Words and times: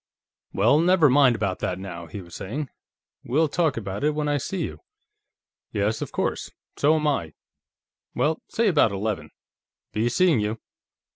"Well, 0.51 0.79
never 0.79 1.11
mind 1.11 1.35
about 1.35 1.59
that, 1.59 1.77
now," 1.77 2.07
he 2.07 2.21
was 2.21 2.33
saying. 2.33 2.69
"We'll 3.23 3.47
talk 3.47 3.77
about 3.77 4.03
it 4.03 4.15
when 4.15 4.27
I 4.27 4.37
see 4.39 4.63
you.... 4.63 4.79
Yes, 5.73 6.01
of 6.01 6.11
course; 6.11 6.49
so 6.75 6.95
am 6.95 7.05
I.... 7.05 7.33
Well, 8.15 8.41
say 8.47 8.67
about 8.67 8.91
eleven.... 8.91 9.29
Be 9.93 10.09
seeing 10.09 10.39
you." 10.39 10.57